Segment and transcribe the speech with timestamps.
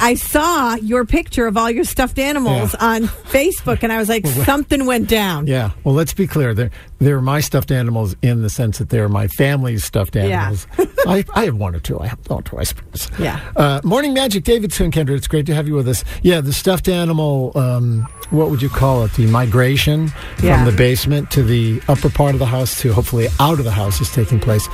[0.00, 2.86] I saw your picture of all your stuffed animals Yeah.
[2.86, 5.48] on Facebook, and I was like, something went down.
[5.48, 5.72] Yeah.
[5.82, 6.54] Well, let's be clear.
[6.54, 10.22] They're, they're my stuffed animals in the sense that they're my family's stuffed Yeah.
[10.22, 10.66] animals.
[11.06, 11.98] I, I have one or two.
[11.98, 13.10] I have one or two, I suppose.
[13.18, 13.40] Yeah.
[13.56, 15.16] Uh, Morning Magic, David Kendra.
[15.16, 16.04] It's great to have you with us.
[16.22, 19.12] Yeah, the stuffed animal, um, what would you call it?
[19.14, 20.12] The migration
[20.42, 20.56] Yeah.
[20.62, 23.72] from the basement to the upper part of the house to hopefully out of the
[23.72, 24.68] house is taking place.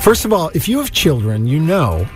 [0.00, 2.06] First of all, if you have children, you know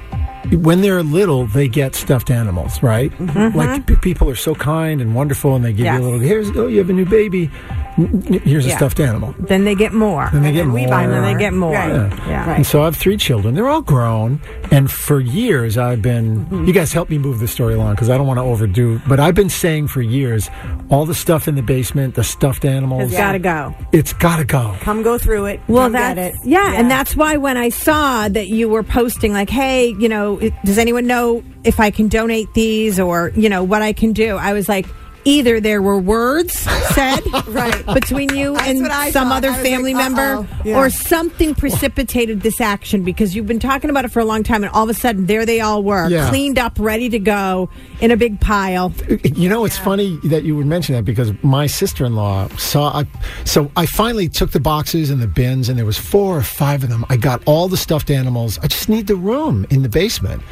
[0.52, 3.10] when they're little, they get stuffed animals, right?
[3.12, 3.56] Mm-hmm.
[3.56, 3.94] Like mm-hmm.
[3.94, 5.98] p- people are so kind and wonderful, and they give Yes.
[5.98, 6.20] you a little.
[6.20, 7.50] Here's oh, you have a new baby.
[7.98, 9.34] N- n- Here's a stuffed animal.
[9.38, 10.28] Then they get more.
[10.32, 11.22] Then they get And we buy them.
[11.22, 11.72] They get more.
[11.72, 11.88] Right.
[12.28, 12.46] Yeah.
[12.48, 12.56] Right.
[12.56, 13.54] And so I have three children.
[13.54, 16.44] They're all grown, and for years I've been.
[16.46, 16.64] Mm-hmm.
[16.66, 19.00] You guys help me move the story along because I don't want to overdo.
[19.08, 20.50] But I've been saying for years,
[20.90, 23.74] all the stuff in the basement, the stuffed animals, It's got to go.
[23.92, 24.76] it's got to go.
[24.80, 25.60] Come go through it.
[25.68, 26.34] Well, that's get it.
[26.44, 30.38] Yeah, and that's why when I saw that you were posting, like, "Hey, you know,
[30.64, 34.36] does anyone know if I can donate these or you know what I can do?"
[34.36, 34.86] I was like.
[35.26, 36.52] Either there were words
[36.94, 37.84] said Right.
[37.92, 38.78] between you That's and
[39.12, 39.44] some thought.
[39.44, 40.48] other family like, member.
[40.64, 40.78] Yeah.
[40.78, 44.62] or something precipitated this action because you've been talking about it for a long time,
[44.64, 46.28] and all of a sudden there they all were, Yeah.
[46.28, 47.68] cleaned up, ready to go
[48.00, 48.92] in a big pile.
[49.24, 52.98] You know, it's funny that you would mention that because my sister-in-law saw.
[53.00, 53.06] I,
[53.44, 56.84] so I finally took the boxes and the bins, and there was four or five
[56.84, 57.04] of them.
[57.10, 58.58] I got all the stuffed animals.
[58.62, 60.42] I just need the room in the basement,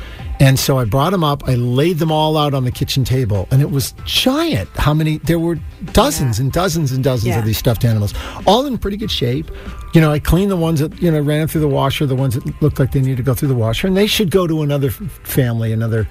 [0.45, 1.42] and so I brought them up.
[1.48, 4.69] I laid them all out on the kitchen table, and it was giant.
[4.77, 5.19] How many?
[5.19, 5.59] There were
[5.92, 7.39] dozens and dozens and dozens Yeah.
[7.39, 8.12] of these stuffed animals,
[8.47, 9.51] all in pretty good shape.
[9.95, 12.35] You know, I cleaned the ones that you know ran through the washer, the ones
[12.35, 14.63] that looked like they needed to go through the washer, and they should go to
[14.63, 16.07] another family, another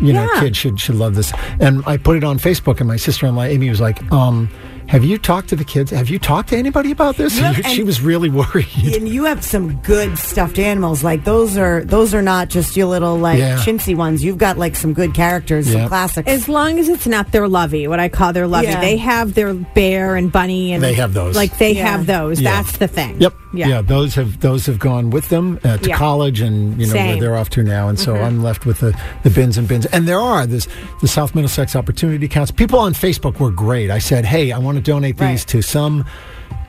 [0.00, 0.40] you know, Yeah.
[0.40, 1.32] kid should should love this.
[1.60, 4.48] And I put it on Facebook, and my sister in law Amy was like, um,
[4.88, 5.90] "Have you talked to the kids?
[5.90, 8.66] Have you talked to anybody about this?" Yep, she and- was really worried.
[8.94, 11.02] And you have some good stuffed animals.
[11.04, 13.58] Like those are those are not just your little like Yeah.
[13.58, 14.22] chintzy ones.
[14.24, 15.78] You've got like some good characters, Yep.
[15.80, 16.28] some classics.
[16.28, 18.80] As long as it's not their lovey, what I call their lovey, Yeah.
[18.80, 21.34] they have their bear and bunny, and They have those.
[21.36, 21.88] Like they Yeah.
[21.90, 22.40] have those.
[22.40, 22.62] Yeah.
[22.62, 23.20] That's the thing.
[23.20, 23.34] Yep.
[23.52, 23.68] Yeah.
[23.68, 23.82] Yeah.
[23.82, 25.96] Those have those have gone with them uh, to Yeah.
[25.96, 27.10] college, and you know where Same.
[27.12, 27.20] Mm-hmm.
[27.20, 27.88] they're off to now.
[27.88, 29.86] And so I'm left with the, the bins and bins.
[29.86, 30.66] And there are this
[31.00, 32.54] the South Middlesex Opportunity Council.
[32.56, 33.90] People on Facebook were great.
[33.90, 35.46] I said, "Hey, I want to donate these Right.
[35.48, 36.04] to some."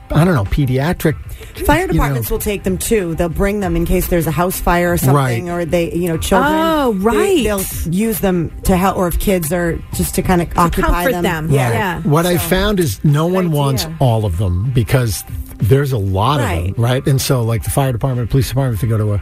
[0.08, 1.16] I don't know, pediatric.
[1.66, 3.16] Fire you know- departments will take them too.
[3.16, 5.52] They'll bring them in case there's a house fire or something, Right.
[5.52, 6.52] or they, you know, children.
[6.54, 7.42] Oh, right.
[7.42, 11.22] They'll use them to help, or if kids are just to kind of occupy comfort
[11.22, 11.48] them.
[11.50, 11.72] Yeah.
[11.72, 12.00] Yeah.
[12.02, 13.56] What I found is no one idea.
[13.58, 15.24] wants all of them because
[15.58, 17.04] there's a lot of them, right?
[17.04, 19.20] And so, like the fire department, police department, if they go to a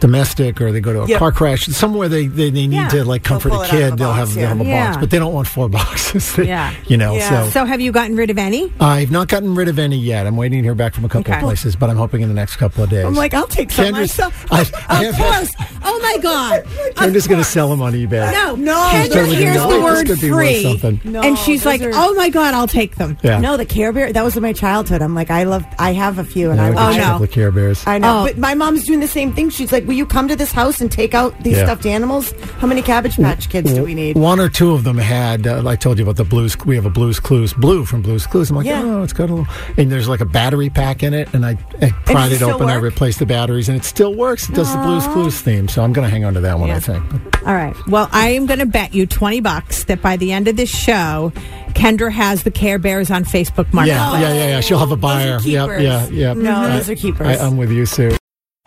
[0.00, 1.18] domestic or they go to a Yep.
[1.18, 2.88] car crash, somewhere they, they, they need Yeah.
[2.88, 4.48] to like comfort pull a it out of kid, a they'll box, have, they'll yeah.
[4.48, 4.86] have a Yeah.
[4.86, 6.34] box, but they don't want four boxes.
[6.36, 6.72] They- Yeah.
[6.86, 7.44] You know, Yeah.
[7.44, 7.50] so.
[7.50, 8.72] So have you gotten rid of any?
[8.80, 10.26] I've not gotten rid of any yet.
[10.26, 11.38] I'm waiting to hear back from a couple Okay.
[11.38, 13.04] of places, but I'm hoping in the next couple of days.
[13.04, 14.46] I'm like, I'll take some Kendra's- myself.
[14.50, 15.68] I, I Of have, course.
[15.84, 16.64] Oh my God.
[16.96, 18.32] I'm just going to sell them on eBay.
[18.32, 21.38] No, No, Kendra totally hears gonna the go, word "This be free, something." No, and
[21.38, 23.38] she's like, are- "Oh my God, I'll take them." Yeah.
[23.40, 24.12] No, the Care Bear.
[24.12, 25.02] That was in my childhood.
[25.02, 25.64] I'm like, I love.
[25.78, 26.76] I have a few, and I I love.
[26.76, 27.04] got Oh, a no.
[27.04, 27.82] couple of Care Bears.
[27.86, 28.24] I know, Oh.
[28.24, 29.50] but my mom's doing the same thing.
[29.50, 31.64] She's like, "Will you come to this house and take out these Yeah.
[31.64, 32.32] stuffed animals?
[32.60, 35.46] How many Cabbage Patch Kids do we need?" One or two of them had.
[35.48, 36.56] Uh, I told you about the Blues.
[36.64, 38.50] We have a Blues Clues blue from Blues Clues.
[38.50, 38.82] I'm like, Yeah.
[38.84, 39.46] oh, it's got a little.
[39.76, 42.68] And there's like a battery pack in it, and I, I pried it it open.
[42.68, 44.48] I replaced the batteries, and it still works.
[44.48, 46.70] It does the Blues Clues theme, so I'm going to hang on to that one.
[46.70, 46.78] I Yeah.
[46.80, 47.02] think.
[47.46, 47.74] All right.
[47.88, 50.68] Well, I am going to bet you twenty bucks that by the end of this
[50.68, 51.32] show,
[51.74, 53.86] Kendra has the Care Bears on Facebook Marketplace.
[53.88, 54.60] Yeah, yeah, yeah, yeah.
[54.60, 55.38] She'll have a buyer.
[55.42, 56.32] Yep, yeah, yeah.
[56.34, 57.26] No, I- those are keepers.
[57.38, 58.16] I, I'm with you, Sue.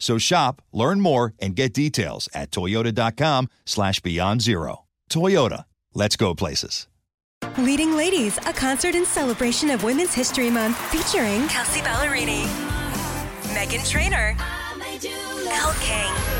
[0.00, 4.86] So shop, learn more, and get details at toyota.com slash beyond zero.
[5.08, 5.64] Toyota,
[5.94, 6.88] let's go places.
[7.58, 12.44] Leading Ladies, a concert in celebration of Women's History Month featuring Kelsea Ballerini,
[13.54, 14.36] Meghan Trainor,
[15.52, 16.39] Elle King,